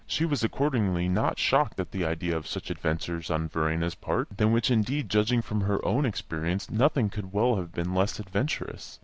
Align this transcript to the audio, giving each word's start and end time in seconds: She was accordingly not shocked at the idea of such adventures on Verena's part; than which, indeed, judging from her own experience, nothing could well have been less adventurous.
She 0.07 0.25
was 0.25 0.43
accordingly 0.43 1.07
not 1.07 1.37
shocked 1.37 1.79
at 1.79 1.91
the 1.91 2.03
idea 2.03 2.35
of 2.35 2.47
such 2.47 2.71
adventures 2.71 3.29
on 3.29 3.47
Verena's 3.47 3.93
part; 3.93 4.35
than 4.35 4.51
which, 4.51 4.71
indeed, 4.71 5.09
judging 5.09 5.43
from 5.43 5.61
her 5.61 5.79
own 5.85 6.07
experience, 6.07 6.71
nothing 6.71 7.07
could 7.11 7.31
well 7.33 7.57
have 7.57 7.71
been 7.71 7.93
less 7.93 8.19
adventurous. 8.19 8.97